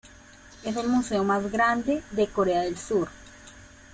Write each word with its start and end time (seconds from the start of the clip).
Es 0.63 0.75
el 0.77 0.87
museo 0.87 1.23
más 1.23 1.51
grande 1.51 2.01
de 2.09 2.25
Corea 2.25 2.61
del 2.63 2.75
Sur. 2.75 3.07